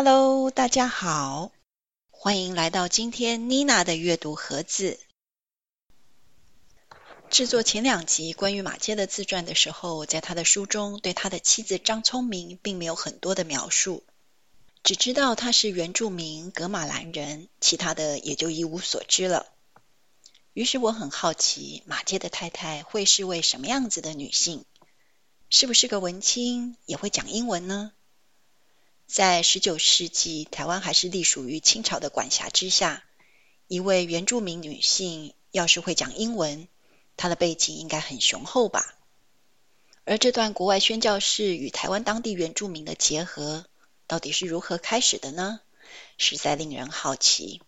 [0.00, 1.50] Hello，大家好，
[2.08, 5.00] 欢迎来到今天妮娜的阅读盒子。
[7.28, 14.04] 制作前两集关于马偕的自传的时候，在他的书中对他的妻子张聪明并没有很多的描述，
[14.84, 19.46] 只知道他是原住民格马兰人，其他的也就一无所知了。
[20.52, 24.64] 于是我很好奇，马偕的太太会是位什么样子的女性？
[25.50, 27.90] 是不是个文青，也会讲英文呢？
[29.08, 33.02] 在十九世纪，台湾还是隶属于清朝的管辖之下，
[33.66, 36.68] 一位原住民女性要是会讲英文，
[37.16, 38.94] 她的背景应该很雄厚吧？
[40.04, 43.64] 而这段国外宣教士与台湾当地原住民的结合，
[44.06, 45.60] 到底是如何开始的呢？
[46.18, 47.62] 实在令人好奇。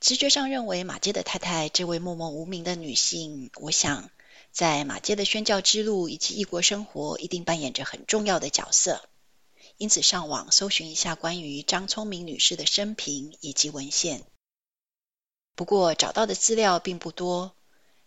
[0.00, 4.10] 直觉上认为，马偕的太太这位默默无名的女性，我想
[4.52, 9.06] 在马街的宣教之路以及异国生活，一定扮演着很重要的角色。
[9.76, 14.24] 因此，上网搜寻一下关于张聪明女士的生平以及文献。
[15.56, 17.56] 不过，找到的资料并不多。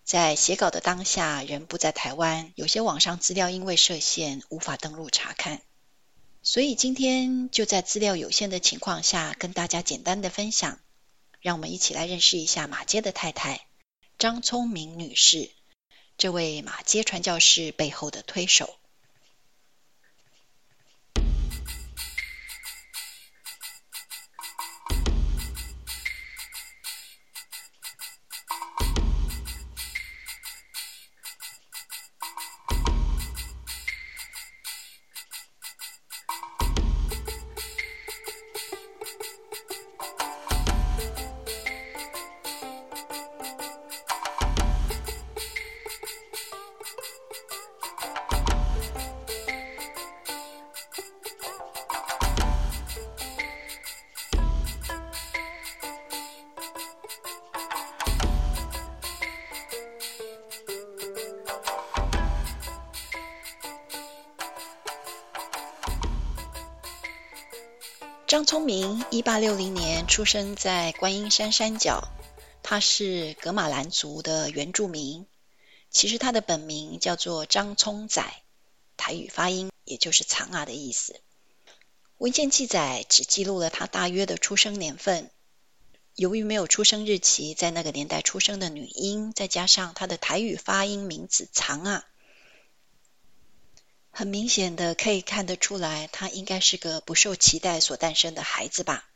[0.04, 5.62] 在写稿的当下，人不在台湾，有些网上资料因为设限，无法登录查看。
[6.42, 10.80] 所以今天就在资料有限的情况下，跟大家简单的分享。
[11.42, 13.68] 让我们一起来认识一下马街的太太
[14.18, 15.52] 张聪明女士，
[16.18, 18.76] 这位马街传教士背后的推手。
[68.38, 72.08] 张聪明，一八六零年出生在观音山山脚，
[72.62, 75.26] 他是噶玛兰族的原住民。
[75.90, 78.24] 其实他的本名叫做张聪仔，
[78.96, 81.20] 台语发音也就是“长啊”的意思。
[82.20, 85.32] 文献记载只记录了他大约的出生年份。
[86.14, 92.06] 由于没有出生日期，在那个年代出生的女婴，再加上他的台语发音名字“长啊”。
[94.18, 99.08] 很明显的可以看得出来，她应该是个不受期待所诞生的孩子吧。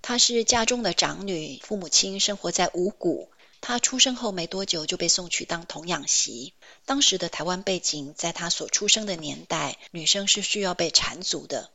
[0.00, 3.32] 她是家中的长女，父母亲生活在五谷。
[3.60, 6.54] 她出生后没多久就被送去当童养媳。
[6.84, 11.72] 当时的台湾背景，在她所出生的年代，女生是需要被缠足的，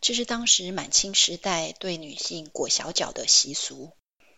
[0.00, 3.90] 这是当时满清时代对女性裹小脚的习俗。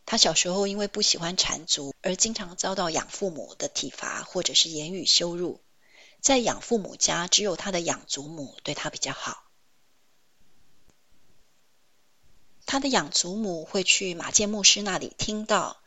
[0.06, 5.60] 她小时候因为不喜欢缠足，而经常遭到养父母的体罚或者是言语羞辱。
[6.20, 9.44] 在养父母家，只有他的养祖母对他比较好。
[12.64, 15.80] 他的养祖母会去马偕牧师那里听到，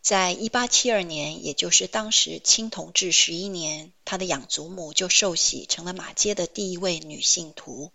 [0.00, 7.92] 在一八七二年，也就是当时清同治十一年，他的养祖母就受洗成了马街的第一位女信徒。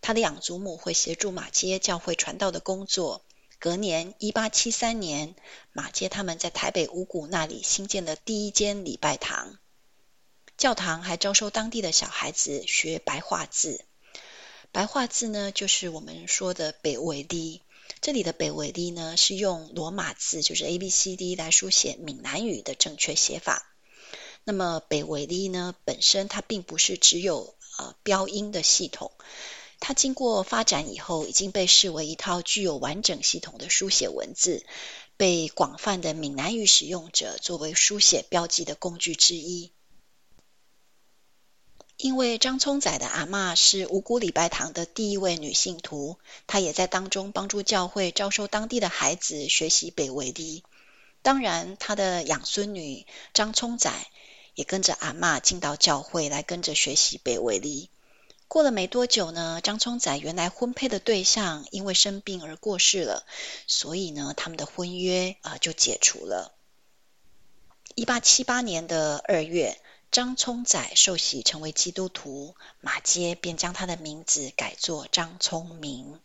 [0.00, 3.24] 他的养祖母会协助马街教会传道的工作。
[3.60, 5.36] 隔年一八七三年，
[5.72, 9.58] 马街他们在台北五股那里新建了第一间礼拜堂。
[10.56, 13.84] 教堂还招收当地的小孩子学白话字。
[14.72, 17.60] 白话字呢，就是我们说的白话字。
[18.00, 23.66] 这里的白话字呢，是用罗马字，就是 A B C D 来书写闽南语的正确写法。
[24.44, 29.10] 那么白话字呢，本身它并不是只有呃标音的系统，
[29.80, 34.64] 它经过发展以后，已经被视为一套具有完整系统的书写文字，
[35.16, 39.72] 被广泛的闽南语使用者作为书写标记的工具之一。
[42.04, 50.60] 因为张聪仔的阿嬷是五股礼拜堂的第一位女信徒，她也在当中帮助教会招收当地的孩子学习白话字。
[51.22, 53.90] 当然，她的养孙女张聪仔
[54.54, 57.88] 也跟着阿嬷进到教会来跟着学习白话字。
[58.48, 63.24] 过了没多久呢，张聪仔原来婚配的对象因为生病而过世了，
[63.66, 66.52] 所以呢，他们的婚约啊、就解除了。
[67.94, 69.78] 一八七八年的二月。
[70.14, 76.20] 张聪仔受洗成为基督徒，马街便将他的名字改作张聪明。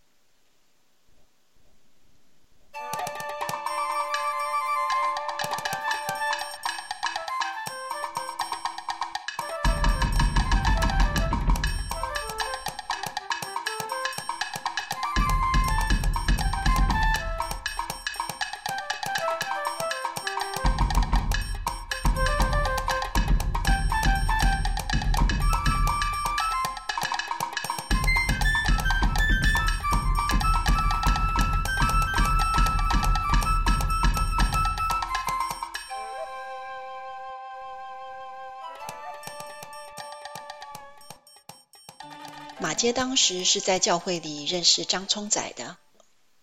[42.80, 45.76] 马偕当时是在教会里认识张聪仔的，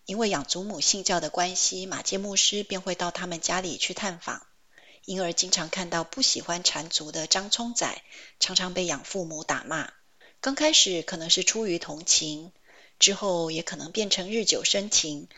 [0.05, 4.45] 因为养祖母信教的关系，马杰牧师便会到他们家里去探访，
[5.05, 8.03] 因而经常看到不喜欢缠足的张聪仔，
[8.39, 9.89] 常常被养父母打骂。
[10.39, 12.51] 刚开始可能是出于同情，
[12.99, 15.29] 之后也可能变成日久生情，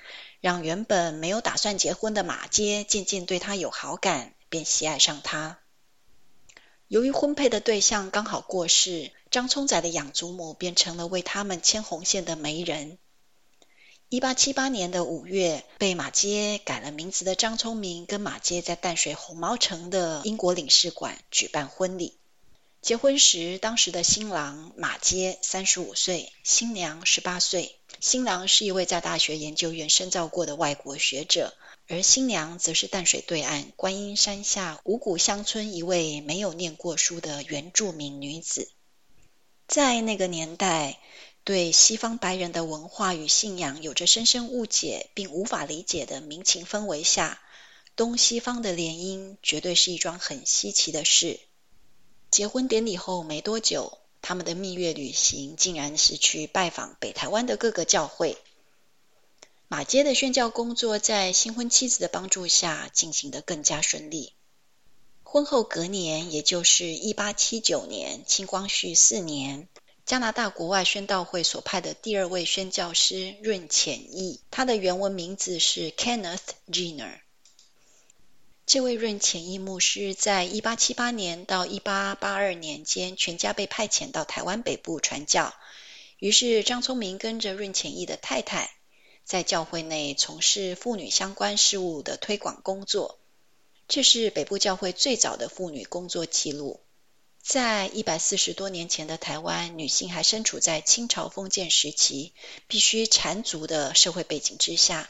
[0.42, 5.60] 让原本没有打算结婚的马偕渐渐对他有好感，便喜爱上他。
[6.90, 12.98] 由于婚配的对象刚好过世，张聪仔的养祖母变成了为他们牵红线的媒人。
[14.10, 22.18] 一八七八年的五月，被马偕改了名字的张聪明跟马偕在淡水红毛城的英国领事馆举办婚礼。
[22.82, 27.76] 结婚时，当时的新郎马偕三十五岁，新娘十八岁。
[28.00, 31.54] 新郎是一位在大学研究院深造过的外国学者。
[31.88, 38.72] 而新娘则是淡水对岸观音山下五股乡村一位没有念过书的原住民女子。
[39.70, 40.98] 在那个年代，
[41.44, 47.40] 对西方白人的文化与信仰有着深深误解并无法理解的民情氛围下，
[47.96, 51.40] 东西方的联姻绝对是一桩很稀奇的事。
[52.32, 58.38] 结婚典礼后没多久，他们的蜜月旅行竟然是去拜访北台湾的各个教会。
[59.68, 64.34] 马街的宣教工作在新婚妻子的帮助下进行得更加顺利。
[65.32, 69.68] 婚后隔年，也就是一八七九年，清光绪四年，
[70.04, 76.40] 加拿大国外宣道会所派的第二位宣教师润浅义，他的原文名字是 Kenneth
[76.72, 77.20] Giner。
[78.66, 85.54] 这位润浅义牧师在一八七八年到一八八二年间，全家被派遣到台湾北部传教。
[86.18, 88.72] 于是张聪明跟着润浅义的太太。
[89.26, 93.19] 在教会内从事妇女相关事务的推广工作，
[93.90, 96.80] 这是北部教会最早的妇女工作记录。
[97.42, 102.34] 在一百四十多年前的台湾，女性还身处在清朝封建时期，
[102.68, 105.10] 必须缠足的社会背景之下。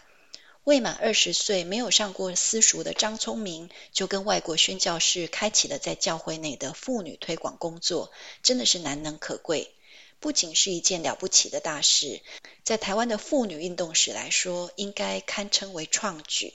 [0.63, 9.73] 未满二十岁、没有上过私塾的张聪明，就跟外国宣教士开启了在教会内的妇女推广工作，真的是难能可贵。
[10.21, 12.21] 不仅是一件了不起的大事，
[12.63, 16.53] 在台湾的妇女运动史来说，应该堪称为创举。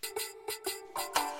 [0.00, 1.37] あっ。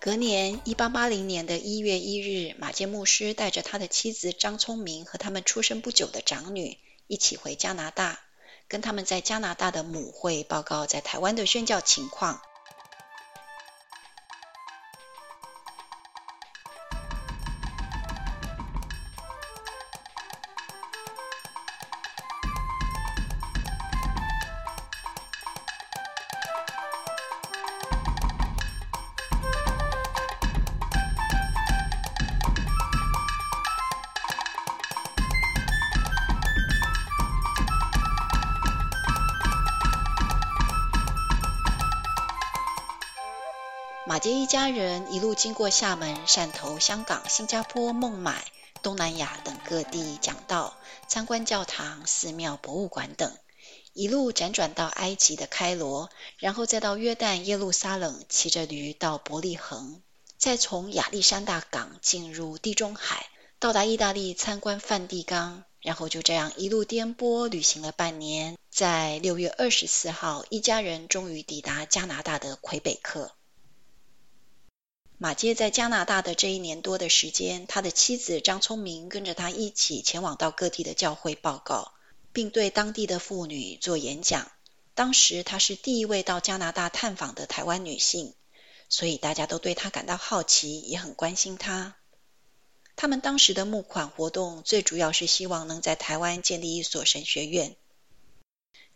[0.00, 6.78] 隔年，一八八零年的一月一日，马杰牧师带着他的妻子张聪明和他们出生不久的长女
[7.08, 8.20] 一起回加拿大，
[8.68, 12.40] 跟他们在加拿大的母会报告在台湾的宣教情况。
[44.18, 48.44] 马偕一家人一路经过厦门、汕头、香港、新加坡、孟买、
[48.82, 53.32] 东南亚等各地讲道、参观教堂、寺庙、博物馆等，
[53.92, 60.02] 一路辗转到埃及的开罗，然后再到约旦、耶路撒冷，骑着驴到伯利恒，
[60.36, 63.24] 再从亚历山大港进入地中海，
[63.60, 73.30] 到达意大利参观梵蒂冈，然后就这样一路颠簸旅行了半年，在六月二十四号，一家人终于抵达加拿大的魁北克。
[75.20, 81.92] 马偕在加拿大的这一年多的时间，他的妻子张聪明跟着他一起前往到各地的教会报告，
[82.32, 84.48] 并对当地的妇女做演讲。
[84.94, 88.32] 当时她是第一位到加拿大探访的台湾女性，
[88.88, 91.96] 所以大家都对她感到好奇，也很关心她。
[92.94, 97.74] 他们当时的募款活动最主要是希望能在台湾建立一所神学院。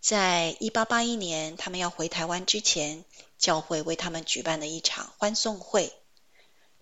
[0.00, 3.04] 在一八八一年，他们要回台湾之前，
[3.38, 5.92] 教会为他们举办了一场欢送会。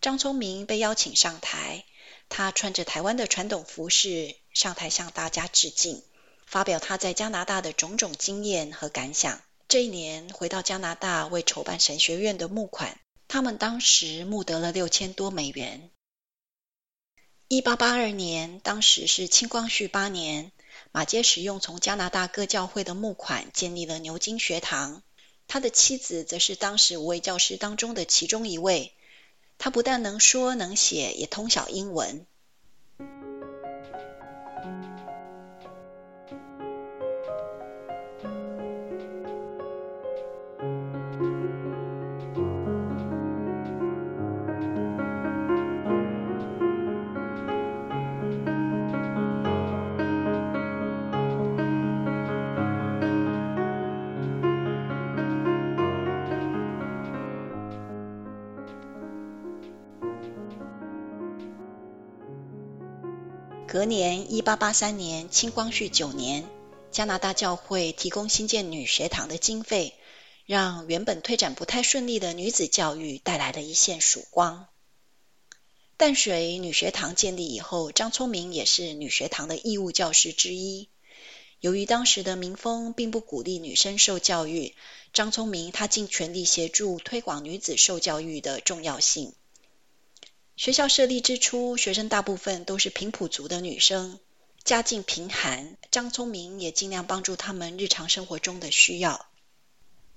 [0.01, 1.85] 张聪明被邀请上台，
[2.31, 6.03] 他穿着台湾的传统服饰上台向大家致敬，
[6.47, 9.43] 发表他在加拿大的种种经验和感想。
[9.69, 15.91] 这一年回到加拿大为筹办神学院的募款，他们当时募得了六千多美元。
[17.49, 20.51] 一八八二年，当时是清光绪八年，
[20.93, 25.03] 马偕使用从加拿大各教会的募款，建立了牛津学堂。
[25.47, 28.95] 他的妻子则是当时五位教师当中的其中一位。
[29.63, 32.27] 他不但能说能写，也通晓英文。
[63.73, 66.45] 隔年，一八八三年，清光绪九年，
[66.91, 69.95] 加拿大教会提供新建女学堂的经费，
[70.45, 74.67] 让原本推展不太顺利的女子教育带来了一线曙光。
[75.97, 80.89] 淡水女学堂建立以后，张聪明也是女学堂的义务教师之一。
[81.61, 84.75] 由于当时的民风并不鼓励女生受教育，
[85.13, 89.33] 张聪明他尽全力协助推广女子受教育的重要性。
[90.61, 94.21] 学校设立之初，学生大部分都是平埔族的女生，
[94.63, 95.79] 家境贫寒。
[95.91, 99.27] 张聪明也尽量帮助他们日常生活中的需要。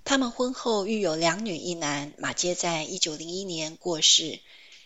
[0.04, 2.12] 他们婚后育有两女一男。
[2.18, 4.38] 马偕在一九零一年过世。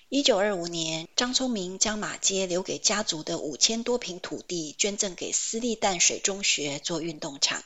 [0.08, 7.64] 一九二五年，张聪明将马偕留给家族的五千多坪土地捐赠给私立淡水中学做运动场。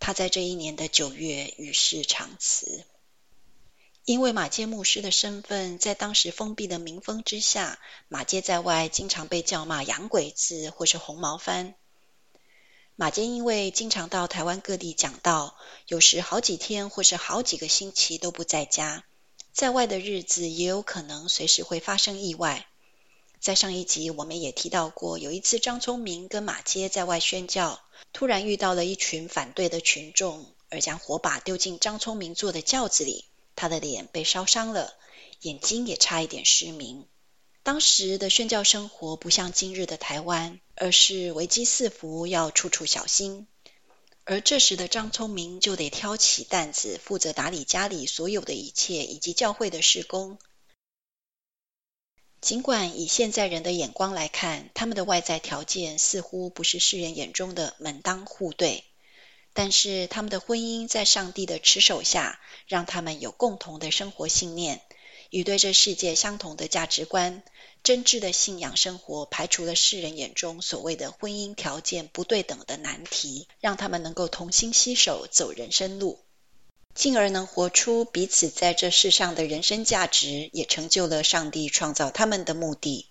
[0.00, 2.84] 他在这一年的九月与世长辞。
[4.06, 11.74] 因为马偕牧师的身份，在当时封闭的民风之下，马偕在外经常被叫骂“洋鬼子”或是“红毛番”。
[12.94, 15.56] 马偕因为经常到台湾各地讲道，
[15.88, 19.02] 有时好几天或是好几个星期都不在家，
[19.52, 22.68] 在外的日子也有可能随时会发生意外。
[23.40, 27.80] 在上一集我们也提到过，有一次张聪明跟马偕在外宣教，
[28.12, 33.24] 突然遇到了一群反对的群众，而将火把丢进张聪明坐的轿子里。
[33.56, 34.94] 他的脸被烧伤了，
[35.40, 37.08] 眼睛也差一点失明。
[37.64, 43.48] 当时的宣教生活不像今日的台湾，而是危机四伏，要处处小心。
[44.24, 50.38] 而这时的张聪明就得挑起担子，负责打理家里所有的一切，以及教会的事工。
[52.40, 58.84] 尽管以现在人的眼光来看，他们的外在条件似乎不是世人眼中的门当户对。
[59.56, 64.82] 但是他们的婚姻在上帝的持守下，让他们有共同的生活信念，
[65.30, 67.42] 与对这世界相同的价值观，
[67.82, 76.20] 真挚的信仰生活，排除了世人眼中所谓的婚姻条件不对等的难题，让他们能够同心携手走人生路，
[76.94, 83.06] 进而能活出彼此在这世上的人生价值，也成就了上帝创造他们的目的。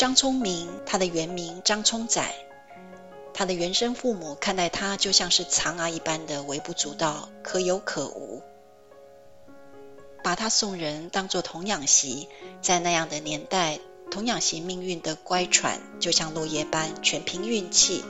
[0.00, 2.24] 张聪明，他的原名张聪仔，
[3.34, 8.42] 他的原生父母看待他就像是苍蝇一般的微不足道，可有可无，
[10.24, 12.28] 把他送人当作童养媳。
[12.62, 13.78] 在那样的年代，
[14.10, 18.02] 童养媳命运的乖舛就像落叶般，全凭运气。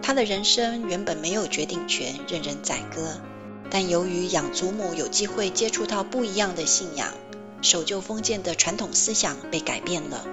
[0.00, 3.20] 他的人生原本没有决定权，任人宰割。
[3.68, 7.12] 但由于养祖母有机会接触到不一样的信仰，
[7.60, 10.24] 守旧封建的传统思想被改变了。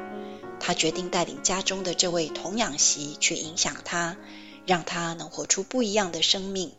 [0.68, 4.18] 他决定带领家中的这位童养媳去影响他，
[4.66, 6.72] 让他能活出不一样的生命，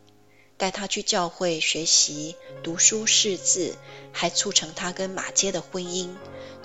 [0.57, 3.77] 带他去教会学习读书识字，
[4.11, 6.09] 还促成他跟马街的婚姻。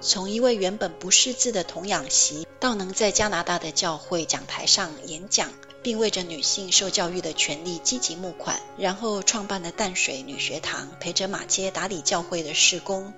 [0.01, 13.15] 从一位原本不识字的童养媳，到能在加拿大的教会讲台上演讲，并为着女性受教育的权利积极募款，然后创办了淡水女学堂，陪着马街打理教会的事工。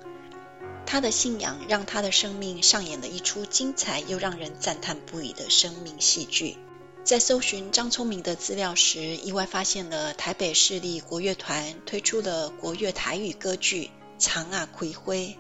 [0.95, 6.57] 他的信仰让他的生命上演了一出精彩又让人赞叹不已的生命戏剧。
[7.03, 13.87] 在搜寻张聪明的资料时，意外发现了台北市立国乐团推出了国乐台语歌剧
[14.21, 15.37] 《长啊葵辉》，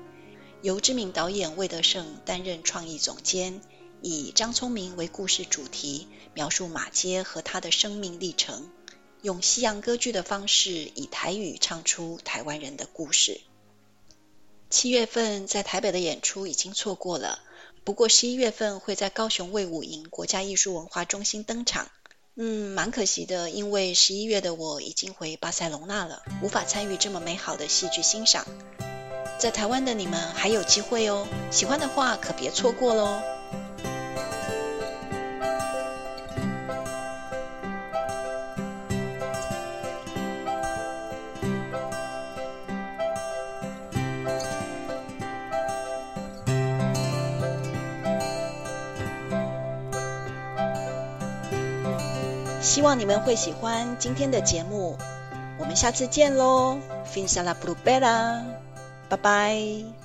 [0.60, 3.60] 由知名导演魏德圣担任创意总监，
[4.02, 8.68] 以张聪明为故事主题，描述马街和他的生命历程，
[9.22, 13.40] 用西洋歌剧的方式以台语唱出台湾人的故事。
[14.74, 17.38] 七月份在台北的演出已经错过了。
[17.84, 21.86] 不过十一月份会在高雄卫武营国家艺术文化中心登场，
[22.34, 28.44] 嗯，蛮可惜的，因为十一月的我已经回巴塞隆纳了，无法参与这么美好的戏剧欣赏。
[29.38, 33.22] 在台湾的你们还有机会哦，喜欢的话可别错过喽。
[52.64, 54.96] 希望你们会喜欢今天的节目，
[55.58, 58.42] 我们下次见喽 f i n s a l a b r u b e l a
[59.10, 60.03] 拜拜。